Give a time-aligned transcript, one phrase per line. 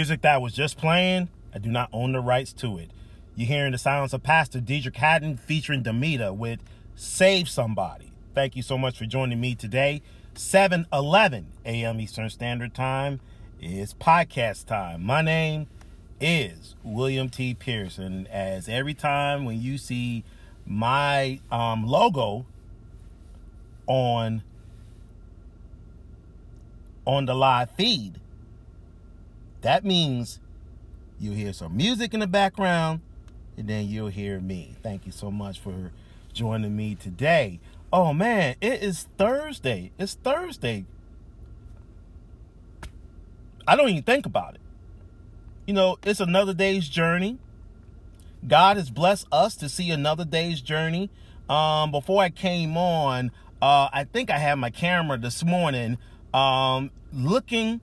[0.00, 2.90] music that was just playing, I do not own the rights to it.
[3.36, 6.60] You're hearing the sounds of Pastor Deitrick Haddon featuring Demita with
[6.94, 8.10] Save Somebody.
[8.34, 10.00] Thank you so much for joining me today.
[10.32, 12.00] 7 11 a.m.
[12.00, 13.20] Eastern Standard Time
[13.60, 15.04] is podcast time.
[15.04, 15.66] My name
[16.18, 17.52] is William T.
[17.52, 18.26] Pearson.
[18.28, 20.24] As every time when you see
[20.64, 22.46] my um, logo
[23.86, 24.44] on
[27.04, 28.18] on the live feed,
[29.62, 30.40] that means
[31.18, 33.00] you'll hear some music in the background
[33.56, 34.74] and then you'll hear me.
[34.82, 35.92] Thank you so much for
[36.32, 37.60] joining me today.
[37.92, 39.92] Oh man, it is Thursday.
[39.98, 40.84] It's Thursday.
[43.66, 44.60] I don't even think about it.
[45.66, 47.38] You know, it's another day's journey.
[48.46, 51.10] God has blessed us to see another day's journey.
[51.48, 55.98] Um, before I came on, uh, I think I had my camera this morning
[56.32, 57.80] um, looking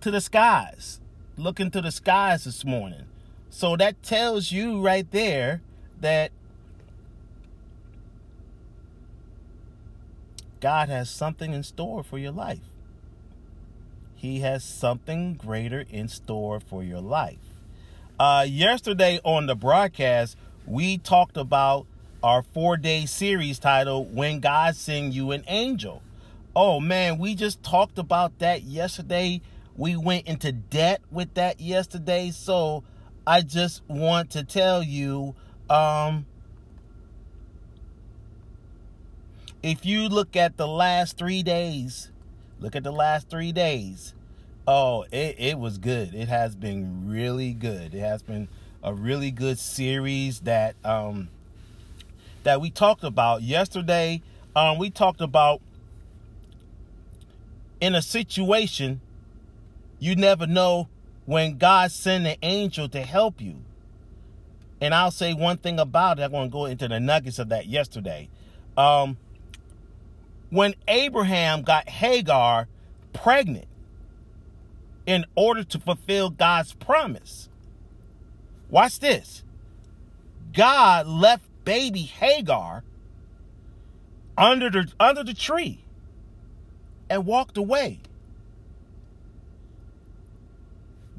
[0.00, 1.00] to the skies,
[1.36, 3.04] looking to the skies this morning.
[3.50, 5.62] So that tells you right there
[6.00, 6.30] that
[10.60, 12.58] God has something in store for your life.
[14.14, 17.38] He has something greater in store for your life.
[18.18, 21.86] Uh, yesterday on the broadcast, we talked about
[22.22, 26.02] our four day series titled When God Send You an Angel.
[26.56, 29.40] Oh man, we just talked about that yesterday
[29.78, 32.30] we went into debt with that yesterday.
[32.32, 32.82] So
[33.26, 35.36] I just want to tell you
[35.70, 36.26] um,
[39.62, 42.10] if you look at the last three days,
[42.58, 44.14] look at the last three days.
[44.66, 46.12] Oh, it, it was good.
[46.12, 47.94] It has been really good.
[47.94, 48.48] It has been
[48.82, 51.28] a really good series that um,
[52.42, 54.22] that we talked about yesterday.
[54.56, 55.62] Um, we talked about
[57.80, 59.00] in a situation
[59.98, 60.88] you never know
[61.26, 63.56] when God send an angel to help you.
[64.80, 66.22] And I'll say one thing about it.
[66.22, 68.28] I'm going to go into the nuggets of that yesterday.
[68.76, 69.18] Um,
[70.50, 72.68] when Abraham got Hagar
[73.12, 73.66] pregnant
[75.06, 77.48] in order to fulfill God's promise,
[78.70, 79.42] watch this.
[80.52, 82.84] God left baby Hagar
[84.36, 85.84] under the under the tree
[87.10, 88.00] and walked away.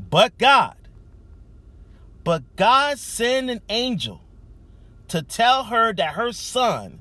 [0.09, 0.75] But God.
[2.23, 4.21] But God sent an angel
[5.07, 6.99] to tell her that her son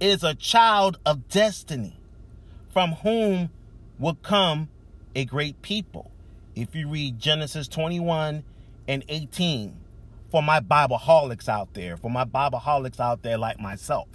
[0.00, 1.98] is a child of destiny
[2.72, 3.50] from whom
[3.98, 4.68] will come
[5.14, 6.10] a great people.
[6.54, 8.42] If you read Genesis 21
[8.88, 9.76] and 18,
[10.30, 14.08] for my Bibleaholics out there, for my Bibleaholics out there like myself,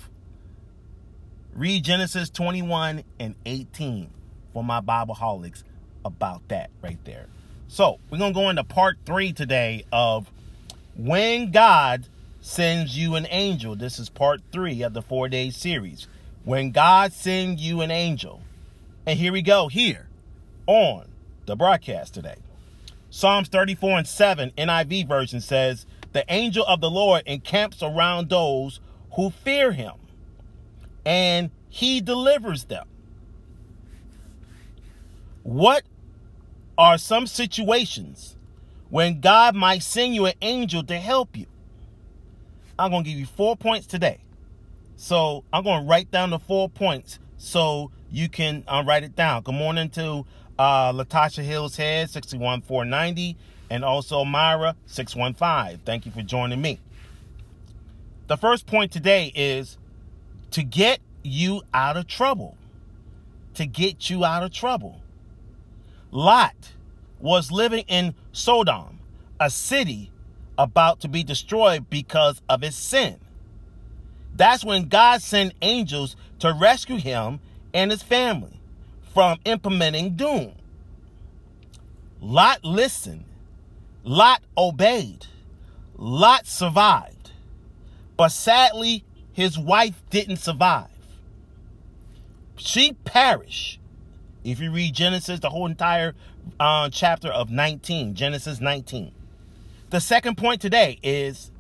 [1.54, 4.10] read Genesis 21 and 18
[4.54, 5.64] for my Bibleaholics
[6.04, 7.28] about that right there.
[7.68, 10.32] So we're gonna go into part three today of
[10.96, 12.08] when God
[12.40, 13.76] sends you an angel.
[13.76, 16.08] This is part three of the four day series.
[16.44, 18.42] When God sends you an angel.
[19.06, 20.08] And here we go here
[20.66, 21.08] on
[21.46, 22.36] the broadcast today.
[23.10, 28.80] Psalms 34 and 7 NIV version says, The angel of the Lord encamps around those
[29.14, 29.94] who fear him,
[31.06, 32.88] and he delivers them.
[35.44, 35.84] What
[36.78, 38.36] are some situations
[38.90, 41.48] when God might send you an angel to help you.
[42.78, 44.20] I'm going to give you four points today.
[44.96, 49.16] So I'm going to write down the four points so you can uh, write it
[49.16, 49.44] down.
[49.44, 50.26] Good morning to
[50.58, 53.38] uh, Latasha Hills Head, 61490,
[53.70, 55.82] and also Myra, 615.
[55.86, 56.80] Thank you for joining me.
[58.28, 59.78] The first point today is
[60.52, 62.58] to get you out of trouble.
[63.56, 65.02] To get you out of trouble.
[66.12, 66.74] Lot
[67.20, 69.00] was living in Sodom,
[69.40, 70.12] a city
[70.58, 73.20] about to be destroyed because of his sin.
[74.36, 77.40] That's when God sent angels to rescue him
[77.74, 78.60] and his family
[79.14, 80.54] from implementing doom.
[82.22, 83.26] Lot listened.
[84.04, 85.26] Lot obeyed.
[85.98, 87.32] Lot survived.
[88.16, 89.04] But sadly,
[89.34, 90.88] his wife didn't survive.
[92.56, 93.80] She perished
[94.48, 96.16] if you read Genesis, the whole entire
[96.60, 99.12] uh, chapter of 19, Genesis 19.
[99.90, 101.52] The second point today is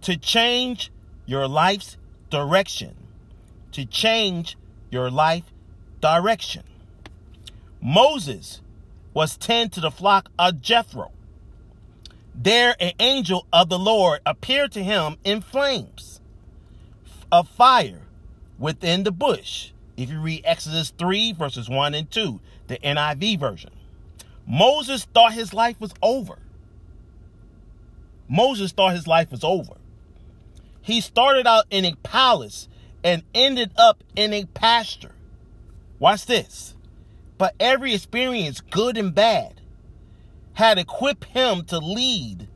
[0.00, 0.90] to change
[1.26, 1.98] your life's
[2.30, 2.96] direction.
[3.72, 4.56] To change
[4.90, 5.44] your life
[6.00, 6.64] direction.
[7.82, 8.62] Moses
[9.12, 11.12] was tend to the flock of Jethro.
[12.34, 16.20] there an angel of the Lord appeared to him in flames
[17.30, 18.02] of fire
[18.58, 19.71] within the bush.
[19.96, 23.70] If you read Exodus 3, verses 1 and 2, the NIV version,
[24.46, 26.38] Moses thought his life was over.
[28.28, 29.74] Moses thought his life was over.
[30.80, 32.68] He started out in a palace
[33.04, 35.14] and ended up in a pasture.
[35.98, 36.74] Watch this.
[37.38, 39.60] But every experience, good and bad,
[40.54, 42.48] had equipped him to lead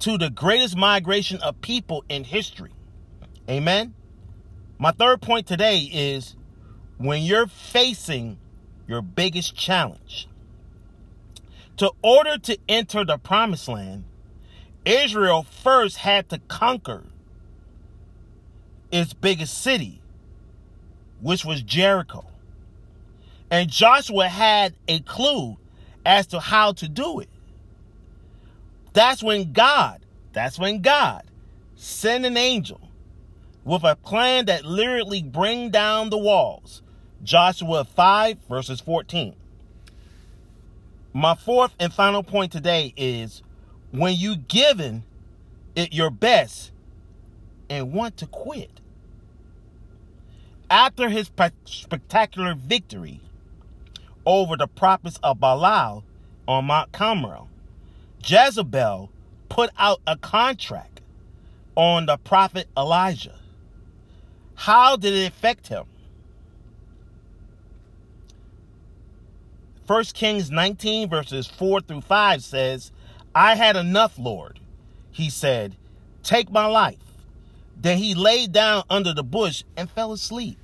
[0.00, 2.72] to the greatest migration of people in history.
[3.48, 3.94] Amen.
[4.84, 6.36] My third point today is
[6.98, 8.36] when you're facing
[8.86, 10.28] your biggest challenge.
[11.78, 14.04] To order to enter the promised land,
[14.84, 17.02] Israel first had to conquer
[18.92, 20.02] its biggest city,
[21.22, 22.26] which was Jericho.
[23.50, 25.56] And Joshua had a clue
[26.04, 27.30] as to how to do it.
[28.92, 30.04] That's when God,
[30.34, 31.22] that's when God
[31.74, 32.83] sent an angel
[33.64, 36.82] with a plan that literally bring down the walls.
[37.22, 39.34] Joshua 5 verses 14.
[41.12, 43.42] My fourth and final point today is
[43.92, 45.04] when you given
[45.74, 46.72] it your best
[47.70, 48.80] and want to quit.
[50.68, 51.30] After his
[51.64, 53.20] spectacular victory
[54.26, 56.04] over the prophets of Baal
[56.48, 57.48] on Mount Carmel,
[58.24, 59.10] Jezebel
[59.48, 61.00] put out a contract
[61.76, 63.38] on the prophet Elijah.
[64.54, 65.84] How did it affect him?
[69.86, 72.90] 1 Kings 19, verses 4 through 5 says,
[73.34, 74.60] I had enough, Lord.
[75.10, 75.76] He said,
[76.22, 76.96] Take my life.
[77.76, 80.56] Then he laid down under the bush and fell asleep.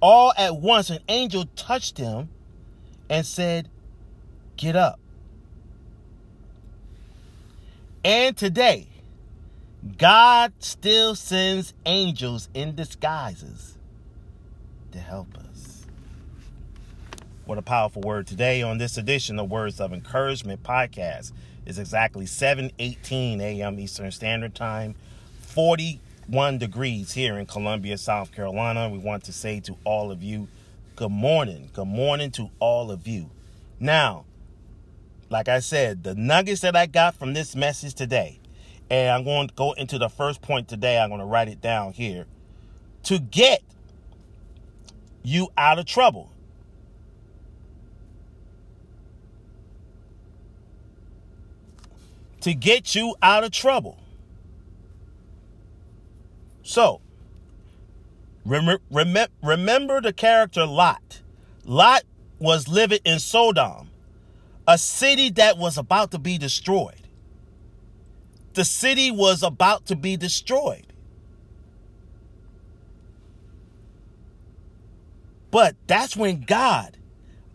[0.00, 2.30] All at once, an angel touched him
[3.08, 3.68] and said,
[4.56, 4.98] Get up.
[8.04, 8.88] And today,
[9.98, 13.76] God still sends angels in disguises
[14.92, 15.86] to help us.
[17.46, 21.32] What a powerful word today on this edition of Words of Encouragement podcast
[21.66, 23.80] is exactly 7:18 a.m.
[23.80, 24.94] Eastern Standard Time,
[25.40, 28.88] 41 degrees here in Columbia, South Carolina.
[28.88, 30.46] We want to say to all of you,
[30.94, 31.70] good morning.
[31.72, 33.30] Good morning to all of you.
[33.80, 34.26] Now,
[35.28, 38.38] like I said, the nuggets that I got from this message today
[38.92, 40.98] and I'm going to go into the first point today.
[40.98, 42.26] I'm going to write it down here.
[43.04, 43.62] To get
[45.22, 46.30] you out of trouble.
[52.42, 53.98] To get you out of trouble.
[56.62, 57.00] So,
[58.44, 58.82] remember,
[59.42, 61.22] remember the character Lot.
[61.64, 62.02] Lot
[62.38, 63.88] was living in Sodom,
[64.68, 67.01] a city that was about to be destroyed
[68.54, 70.86] the city was about to be destroyed.
[75.50, 76.96] But that's when God,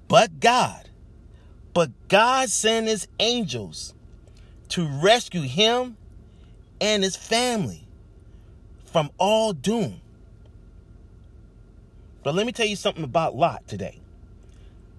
[0.07, 0.89] but God,
[1.73, 3.93] but God sent his angels
[4.69, 5.97] to rescue him
[6.79, 7.87] and his family
[8.85, 10.01] from all doom.
[12.23, 13.99] But let me tell you something about Lot today.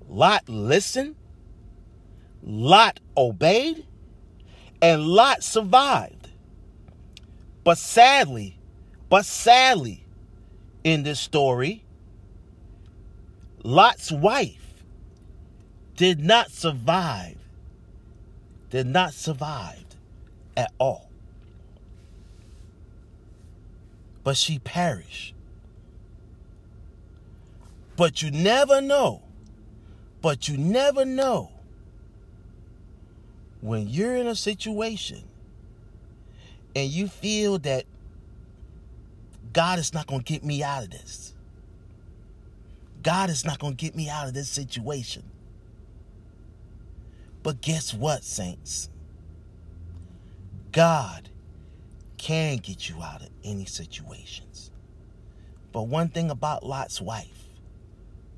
[0.09, 1.14] Lot listened,
[2.43, 3.85] Lot obeyed,
[4.80, 6.28] and Lot survived.
[7.64, 8.58] But sadly,
[9.08, 10.04] but sadly,
[10.85, 11.85] in this story,
[13.62, 14.82] Lot's wife
[15.97, 17.37] did not survive,
[18.70, 19.85] did not survive
[20.56, 21.11] at all.
[24.23, 25.35] But she perished.
[27.97, 29.23] But you never know,
[30.23, 31.50] but you never know
[33.60, 35.22] when you're in a situation
[36.74, 37.84] and you feel that
[39.52, 41.34] God is not going to get me out of this,
[43.02, 45.24] God is not going to get me out of this situation.
[47.42, 48.90] But guess what, saints?
[50.72, 51.30] God
[52.18, 54.70] can get you out of any situations.
[55.72, 57.38] But one thing about Lot's wife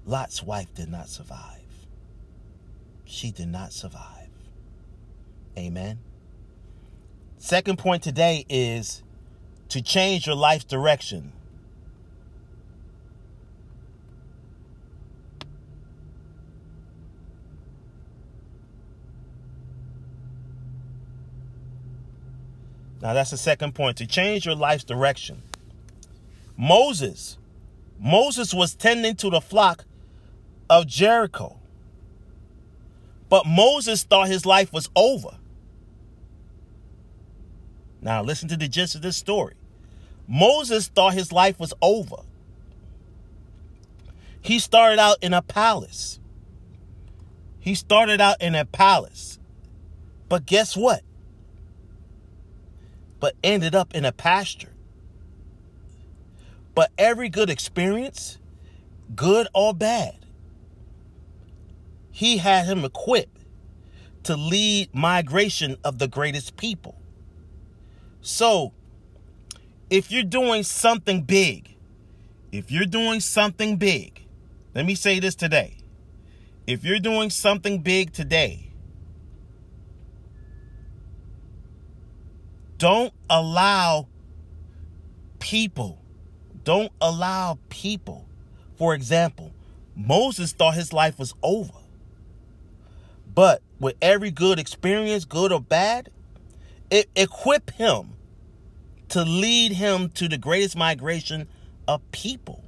[0.06, 1.60] Lot's wife did not survive.
[3.04, 4.19] She did not survive.
[5.59, 5.99] Amen.
[7.38, 9.02] Second point today is
[9.69, 11.33] to change your life's direction.
[23.02, 25.42] Now, that's the second point to change your life's direction.
[26.57, 27.38] Moses,
[27.99, 29.87] Moses was tending to the flock
[30.69, 31.57] of Jericho.
[33.30, 35.39] But Moses thought his life was over.
[38.02, 39.54] Now, listen to the gist of this story.
[40.26, 42.16] Moses thought his life was over.
[44.40, 46.19] He started out in a palace.
[47.59, 49.38] He started out in a palace.
[50.28, 51.02] But guess what?
[53.19, 54.73] But ended up in a pasture.
[56.75, 58.38] But every good experience,
[59.14, 60.25] good or bad,
[62.11, 63.45] he had him equipped
[64.23, 67.00] to lead migration of the greatest people.
[68.22, 68.72] So,
[69.88, 71.76] if you're doing something big,
[72.52, 74.26] if you're doing something big,
[74.74, 75.78] let me say this today.
[76.66, 78.70] If you're doing something big today,
[82.78, 84.06] don't allow
[85.38, 86.00] people,
[86.64, 88.26] don't allow people.
[88.76, 89.52] For example,
[89.96, 91.72] Moses thought his life was over.
[93.34, 96.10] But with every good experience, good or bad,
[96.90, 98.14] equip him
[99.09, 101.49] to lead him to the greatest migration
[101.87, 102.64] of people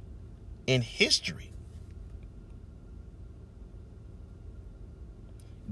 [0.67, 1.51] in history.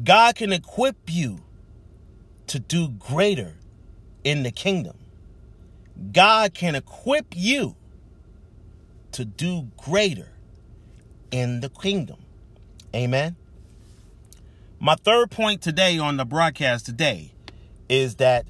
[0.04, 1.40] God can equip you
[2.48, 3.58] to do greater
[4.24, 4.98] in the kingdom.
[6.12, 7.76] God can equip you
[9.12, 10.30] to do greater
[11.32, 12.18] in the kingdom.
[12.96, 13.36] Amen.
[14.80, 17.34] My third point today on the broadcast today
[17.92, 18.46] is that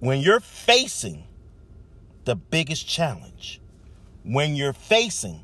[0.00, 1.24] when you're facing
[2.24, 3.60] the biggest challenge,
[4.24, 5.42] when you're facing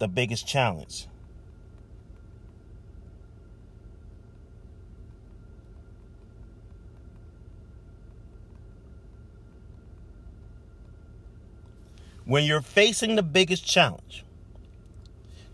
[0.00, 1.06] the biggest challenge,
[12.24, 14.24] when you're facing the biggest challenge.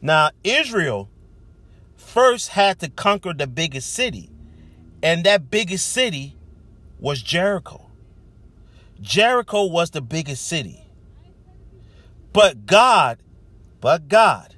[0.00, 1.10] Now, Israel
[1.96, 4.30] first had to conquer the biggest city,
[5.02, 6.34] and that biggest city
[7.02, 7.90] was Jericho.
[9.00, 10.80] Jericho was the biggest city.
[12.32, 13.18] But God,
[13.80, 14.54] but God,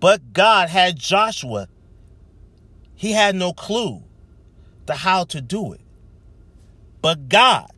[0.00, 1.68] but God had Joshua.
[2.96, 4.02] He had no clue
[4.88, 5.80] to how to do it.
[7.00, 7.70] But God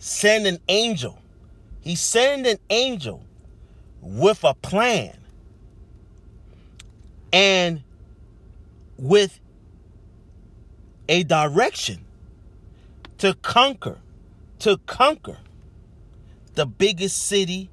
[0.00, 1.18] sent an angel.
[1.82, 3.22] He sent an angel
[4.00, 5.18] with a plan.
[7.30, 7.82] And
[8.96, 9.38] with
[11.08, 12.06] a direction
[13.22, 14.00] to conquer,
[14.58, 15.38] to conquer
[16.54, 17.70] the biggest city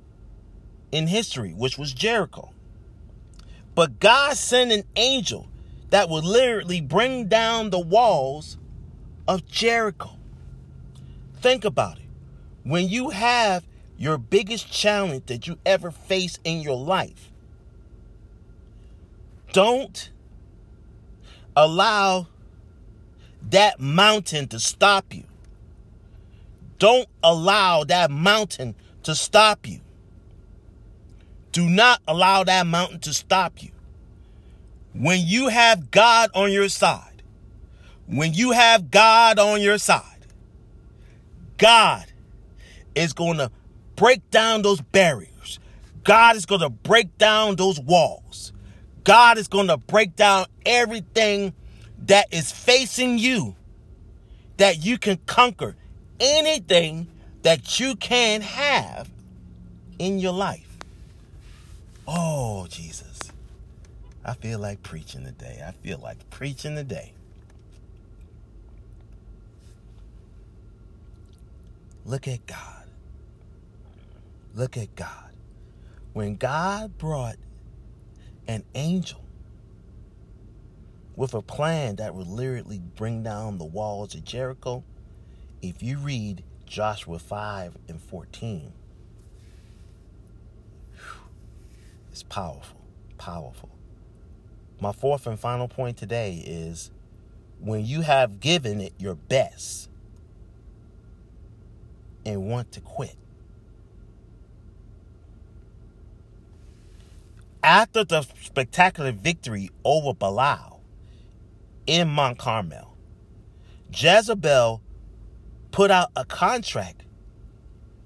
[0.91, 2.53] in history, which was Jericho.
[3.73, 5.47] But God sent an angel
[5.89, 8.59] that would literally bring down the walls
[9.27, 10.11] of Jericho.
[11.37, 12.05] Think about it.
[12.61, 13.65] When you have
[13.97, 17.31] your biggest challenge that you ever face in your life,
[19.51, 20.11] don't
[21.55, 22.27] allow
[23.49, 25.23] that mountain to stop you.
[26.79, 29.81] Don't allow that mountain to stop you.
[31.51, 33.71] Do not allow that mountain to stop you.
[34.93, 37.21] When you have God on your side,
[38.07, 40.25] when you have God on your side,
[41.57, 42.05] God
[42.95, 43.51] is going to
[43.95, 45.59] break down those barriers.
[46.03, 48.53] God is going to break down those walls.
[49.03, 51.53] God is going to break down everything
[52.05, 53.55] that is facing you
[54.57, 55.75] that you can conquer
[56.19, 57.07] anything
[57.43, 59.09] that you can have
[59.97, 60.77] in your life.
[62.07, 63.19] Oh, Jesus.
[64.25, 65.63] I feel like preaching today.
[65.65, 67.13] I feel like preaching today.
[72.05, 72.85] Look at God.
[74.55, 75.31] Look at God.
[76.13, 77.35] When God brought
[78.47, 79.21] an angel
[81.15, 84.83] with a plan that would literally bring down the walls of Jericho.
[85.61, 88.71] If you read Joshua 5 and 14,
[92.11, 92.81] it's powerful,
[93.17, 93.69] powerful.
[94.79, 96.91] My fourth and final point today is
[97.59, 99.89] when you have given it your best
[102.25, 103.15] and want to quit,
[107.63, 110.81] After the spectacular victory over Belial
[111.85, 112.95] in Mount Carmel,
[113.93, 114.81] Jezebel
[115.71, 117.03] put out a contract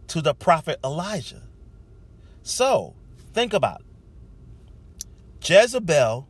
[0.08, 1.44] to the prophet Elijah.
[2.44, 2.94] So,
[3.34, 5.50] think about it.
[5.50, 6.28] Jezebel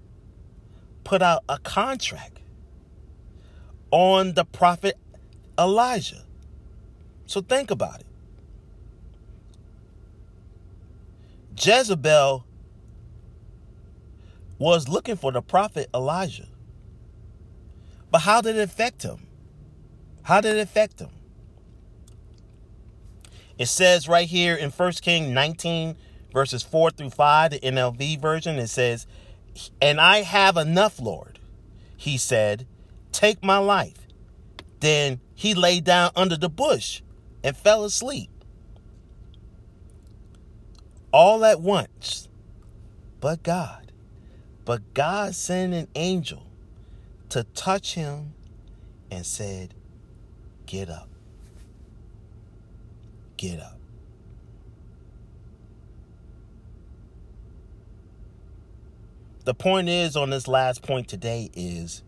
[1.03, 2.39] put out a contract
[3.91, 4.97] on the prophet
[5.57, 6.23] Elijah.
[7.25, 8.07] So, think about it.
[11.59, 12.45] Jezebel
[14.57, 16.47] was looking for the prophet Elijah.
[18.11, 19.27] But how did it affect him?
[20.23, 21.09] How did it affect him?
[23.57, 25.95] It says right here in 1 King 19,
[26.33, 29.05] verses 4 through 5, the NLV version, it says,
[29.81, 31.39] And I have enough, Lord.
[31.95, 32.67] He said,
[33.11, 34.07] Take my life.
[34.79, 37.01] Then he lay down under the bush
[37.43, 38.29] and fell asleep.
[41.11, 42.27] All at once,
[43.21, 43.91] but God.
[44.65, 46.47] But God sent an angel
[47.29, 48.33] to touch him
[49.11, 49.75] and said,
[50.65, 51.12] Get up.
[53.43, 53.77] Get up.
[59.43, 62.03] The point is on this last point today is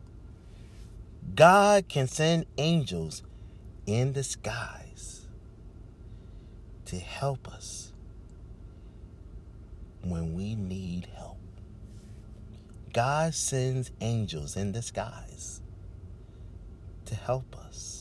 [1.36, 3.22] God can send angels
[3.86, 5.28] in disguise
[6.86, 7.92] to help us
[10.04, 11.36] when we need help.
[12.94, 15.60] God sends angels in disguise
[17.08, 17.95] to help us.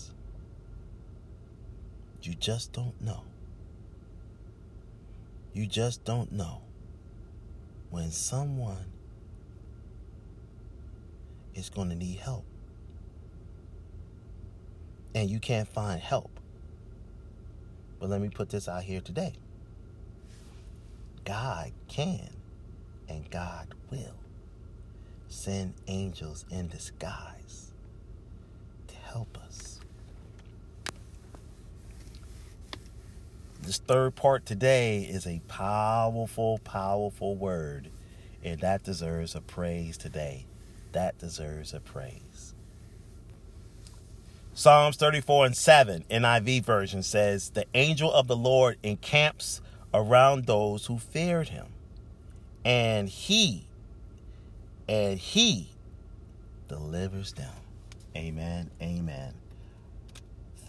[2.24, 3.22] You just don't know.
[5.52, 6.62] You just don't know
[7.90, 8.87] when someone
[11.54, 12.46] is going to need help
[15.14, 16.40] and you can't find help.
[18.00, 19.34] But let me put this out here today
[21.26, 22.30] God can
[23.06, 24.16] and God will
[25.28, 27.72] send angels in disguise
[28.87, 29.43] to help us.
[33.64, 37.88] This third part today is a powerful, powerful word,
[38.44, 40.44] and that deserves a praise today.
[40.92, 42.53] That deserves a praise.
[44.53, 49.62] Psalms 34 and 7, NIV version says, The angel of the Lord encamps
[49.94, 51.66] around those who feared him.
[52.66, 53.66] And he,
[54.87, 55.70] and he
[56.68, 57.55] delivers them.
[58.14, 58.70] Amen.
[58.83, 59.33] Amen.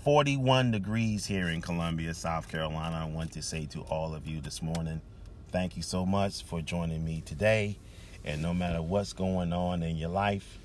[0.06, 2.96] 41 degrees here in Columbia, South Carolina.
[2.96, 5.02] I want to say to all of you this morning,
[5.50, 7.80] thank you so much for joining me today.
[8.24, 10.60] And no matter what's going on in your life,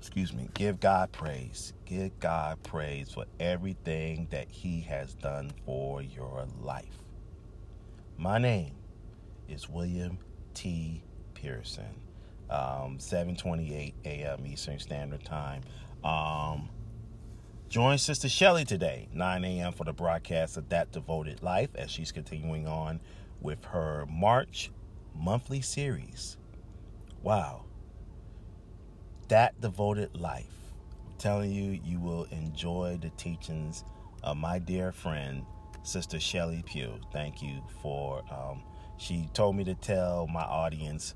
[0.00, 1.72] excuse me, give God praise.
[1.86, 6.98] Give God praise for everything that He has done for your life.
[8.16, 8.72] My name
[9.48, 10.18] is William
[10.52, 11.00] T.
[11.34, 11.94] Pearson.
[12.50, 14.46] Um, 7:28 a.m.
[14.48, 15.62] Eastern Standard Time.
[16.02, 16.70] Um,
[17.68, 19.72] join Sister Shelly today, 9 a.m.
[19.72, 22.98] for the broadcast of That Devoted Life, as she's continuing on
[23.42, 24.70] with her March
[25.14, 26.38] monthly series.
[27.22, 27.64] Wow,
[29.28, 30.46] that devoted life.
[31.06, 33.84] I'm telling you, you will enjoy the teachings
[34.22, 35.44] of my dear friend,
[35.82, 36.98] Sister Shelly Pugh.
[37.12, 38.62] Thank you for, um,
[38.96, 41.14] she told me to tell my audience,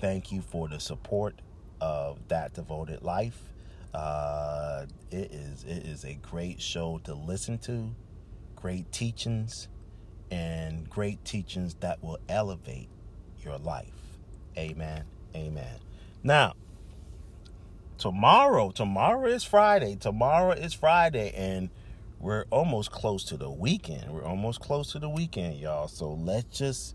[0.00, 1.36] thank you for the support
[1.80, 3.51] of that devoted life.
[3.94, 7.94] Uh, it is it is a great show to listen to,
[8.56, 9.68] great teachings,
[10.30, 12.88] and great teachings that will elevate
[13.44, 13.92] your life.
[14.56, 15.04] Amen.
[15.34, 15.78] Amen.
[16.22, 16.54] Now,
[17.98, 19.96] tomorrow, tomorrow is Friday.
[19.96, 21.68] Tomorrow is Friday, and
[22.18, 24.10] we're almost close to the weekend.
[24.10, 25.88] We're almost close to the weekend, y'all.
[25.88, 26.94] So let's just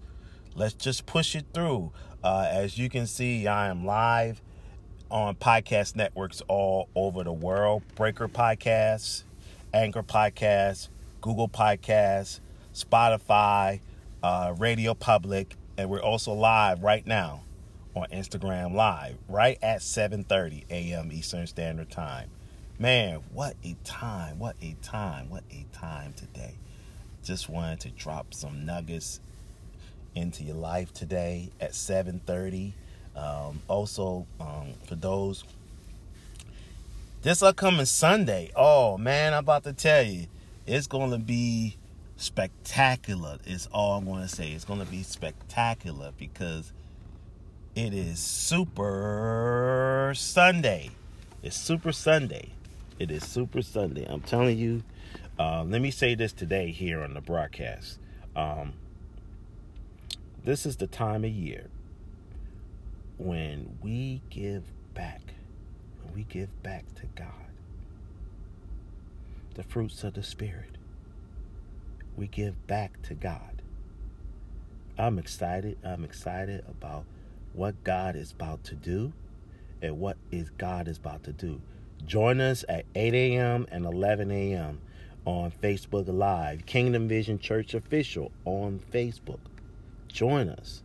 [0.56, 1.92] let's just push it through.
[2.24, 4.42] Uh, as you can see, I am live
[5.10, 7.84] on podcast networks all over the world.
[7.96, 9.24] Breaker Podcasts,
[9.74, 10.90] Anchor Podcasts,
[11.22, 12.40] Google Podcasts,
[12.74, 13.80] Spotify,
[14.24, 17.44] uh, Radio Public, and we're also live right now
[17.96, 21.12] on Instagram Live right at 7:30 a.m.
[21.12, 22.30] Eastern Standard Time.
[22.80, 24.38] Man, what a time!
[24.38, 25.30] What a time!
[25.30, 26.56] What a time today.
[27.24, 29.20] Just wanted to drop some nuggets
[30.14, 32.74] into your life today at 7:30.
[33.18, 35.44] Um, also, um, for those
[37.24, 40.28] this upcoming Sunday, oh man, I'm about to tell you,
[40.68, 41.78] it's going to be
[42.16, 43.40] spectacular.
[43.46, 44.52] Is all I'm going to say.
[44.52, 46.72] It's going to be spectacular because
[47.76, 50.92] it is Super Sunday.
[51.42, 52.50] It's Super Sunday.
[53.00, 54.06] It is Super Sunday.
[54.08, 54.84] I'm telling you.
[55.40, 58.00] Uh, let me say this today here on the broadcast.
[58.36, 58.74] Um,
[60.44, 61.68] this is the time of year
[63.18, 65.22] when we give back,
[66.04, 67.48] when we give back to God
[69.58, 70.78] the fruits of the Spirit.
[72.16, 73.62] We give back to God.
[75.00, 75.78] I'm excited.
[75.84, 77.06] I'm excited about
[77.54, 79.14] what God is about to do
[79.82, 81.60] and what is God is about to do.
[82.06, 83.66] Join us at 8 a.m.
[83.72, 84.80] and 11 a.m.
[85.26, 89.40] on Facebook Live, Kingdom Vision Church Official on Facebook.
[90.08, 90.84] Join us.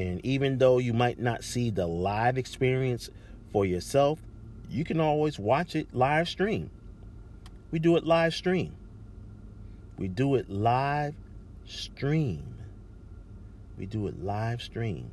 [0.00, 3.10] And even though you might not see the live experience
[3.52, 4.18] for yourself,
[4.70, 6.70] you can always watch it live stream.
[7.70, 8.72] We do it live stream.
[9.98, 11.14] We do it live
[11.66, 12.54] stream.
[13.76, 15.10] We do it live stream.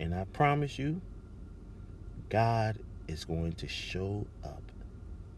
[0.00, 1.00] And I promise you,
[2.28, 4.62] God is going to show up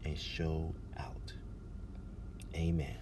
[0.03, 1.33] and show out.
[2.55, 2.95] Amen.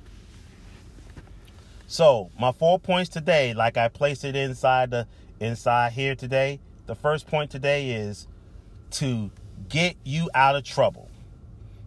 [1.88, 5.08] So, my four points today, like I placed it inside the
[5.39, 6.60] inside here today.
[6.86, 8.28] The first point today is
[8.91, 9.32] to
[9.69, 11.10] get you out of trouble.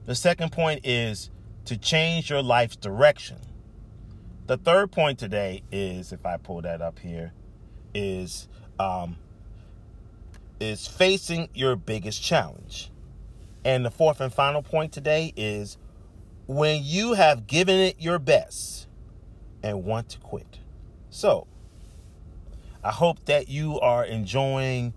[0.06, 1.30] The second point is
[1.66, 3.38] to change your life's direction.
[4.46, 7.32] The third point today is, if I pull that up here,
[7.94, 9.16] is um,
[10.58, 12.90] is facing your biggest challenge.
[13.64, 15.78] And the fourth and final point today is
[16.46, 18.88] when you have given it your best
[19.62, 20.58] and want to quit.
[21.10, 21.46] So,
[22.82, 24.94] I hope that you are enjoying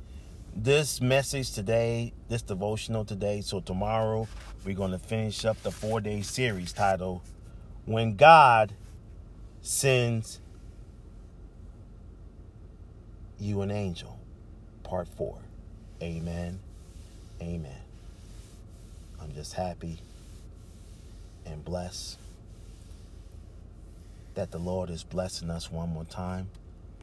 [0.55, 3.41] this message today, this devotional today.
[3.41, 4.27] So, tomorrow
[4.63, 7.21] we're going to finish up the four day series titled
[7.85, 8.73] When God
[9.61, 10.39] Sends
[13.37, 14.17] You an Angel,
[14.83, 15.37] Part 4.
[16.01, 16.59] Amen.
[17.41, 17.81] Amen.
[19.21, 19.99] I'm just happy
[21.45, 22.17] and blessed
[24.35, 26.47] that the Lord is blessing us one more time.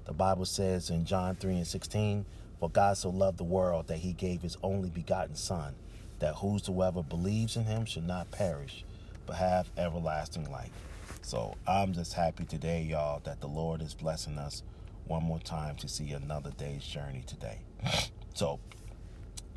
[0.04, 2.24] The Bible says in John 3 and 16,
[2.58, 5.74] For God so loved the world that he gave his only begotten Son,
[6.18, 8.84] that whosoever believes in him should not perish,
[9.26, 10.70] but have everlasting life.
[11.22, 14.62] So I'm just happy today, y'all, that the Lord is blessing us
[15.06, 17.58] one more time to see another day's journey today.
[18.32, 18.60] So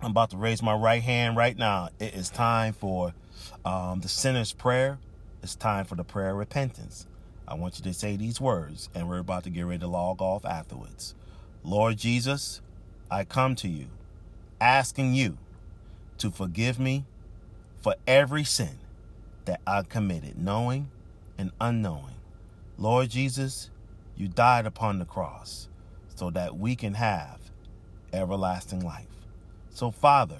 [0.01, 1.89] I'm about to raise my right hand right now.
[1.99, 3.13] It is time for
[3.63, 4.97] um, the sinner's prayer.
[5.41, 7.07] It's time for the prayer of repentance.
[7.53, 10.23] I want you to say these words, and we're about to get ready to log
[10.23, 11.13] off afterwards.
[11.63, 12.61] Lord Jesus,
[13.11, 13.89] I come to you
[14.59, 15.37] asking you
[16.17, 17.05] to forgive me
[17.79, 18.79] for every sin
[19.45, 20.89] that I committed, knowing
[21.37, 22.15] and unknowing.
[22.79, 23.69] Lord Jesus,
[24.17, 25.69] you died upon the cross
[26.15, 27.39] so that we can have
[28.11, 29.05] everlasting life.
[29.69, 30.39] So, Father,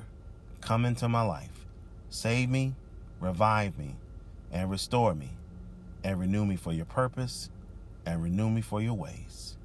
[0.61, 1.67] come into my life.
[2.09, 2.73] Save me,
[3.19, 3.97] revive me,
[4.51, 5.29] and restore me,
[6.03, 7.49] and renew me for your purpose,
[8.05, 9.57] and renew me for your ways.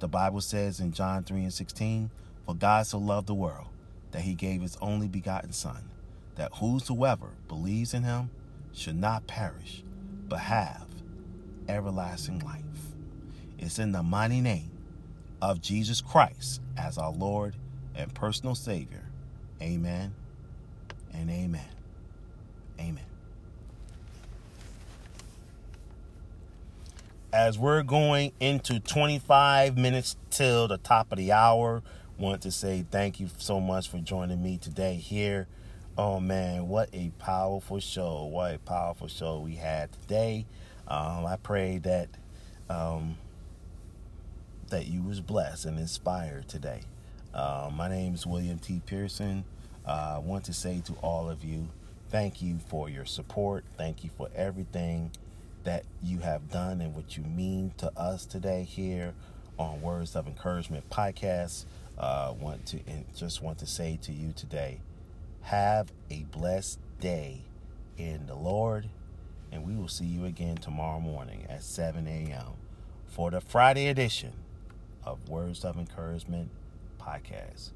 [0.00, 2.10] The Bible says in John 3 and 16,
[2.46, 3.68] For God so loved the world
[4.12, 5.90] that he gave his only begotten Son,
[6.36, 8.30] that whosoever believes in him
[8.72, 9.82] should not perish,
[10.28, 10.86] but have
[11.68, 12.62] everlasting life.
[13.58, 14.70] It's in the mighty name
[15.42, 17.56] of Jesus Christ as our Lord
[17.94, 19.04] and personal Savior.
[19.60, 20.14] Amen
[21.12, 21.68] and amen.
[22.80, 23.07] Amen.
[27.32, 31.82] As we're going into 25 minutes till the top of the hour,
[32.16, 35.46] want to say thank you so much for joining me today here.
[35.98, 38.24] Oh man, what a powerful show!
[38.24, 40.46] What a powerful show we had today.
[40.86, 42.08] Um, I pray that
[42.70, 43.18] um,
[44.70, 46.80] that you was blessed and inspired today.
[47.34, 48.80] Uh, my name is William T.
[48.86, 49.44] Pearson.
[49.86, 51.68] Uh, I want to say to all of you,
[52.08, 53.66] thank you for your support.
[53.76, 55.10] Thank you for everything
[55.68, 59.12] that you have done and what you mean to us today here
[59.58, 61.66] on Words of Encouragement podcast.
[61.98, 62.80] Uh, want to
[63.14, 64.80] just want to say to you today,
[65.42, 67.42] have a blessed day
[67.98, 68.88] in the Lord,
[69.52, 72.54] and we will see you again tomorrow morning at 7 a.m.
[73.06, 74.32] for the Friday edition
[75.04, 76.48] of Words of Encouragement
[76.98, 77.72] podcast.